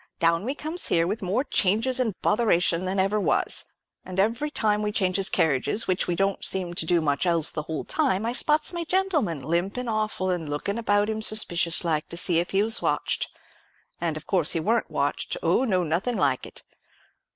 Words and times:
Down 0.17 0.45
we 0.45 0.55
comes 0.55 0.87
here 0.87 1.05
with 1.05 1.21
more 1.21 1.43
changes 1.43 1.99
and 1.99 2.19
botheration 2.23 2.85
than 2.85 2.97
ever 2.99 3.19
was; 3.19 3.65
and 4.03 4.19
every 4.19 4.49
time 4.49 4.81
we 4.81 4.91
changes 4.91 5.29
carriages, 5.29 5.85
which 5.87 6.07
we 6.07 6.15
don't 6.15 6.43
seem 6.43 6.73
to 6.73 6.87
do 6.87 7.01
much 7.01 7.27
else 7.27 7.51
the 7.51 7.61
whole 7.61 7.85
time, 7.85 8.25
I 8.25 8.33
spots 8.33 8.73
my 8.73 8.83
gentleman, 8.83 9.43
limpin' 9.43 9.87
awful, 9.87 10.31
and 10.31 10.49
lookin' 10.49 10.79
about 10.79 11.07
him 11.07 11.21
suspicious 11.21 11.83
like, 11.85 12.09
to 12.09 12.17
see 12.17 12.39
if 12.39 12.49
he 12.49 12.63
was 12.63 12.81
watched. 12.81 13.29
And, 13.99 14.17
of 14.17 14.25
course, 14.25 14.53
he 14.53 14.59
weren't 14.59 14.89
watched—oh, 14.89 15.65
no; 15.65 15.83
nothin' 15.83 16.17
like 16.17 16.47
it. 16.47 16.63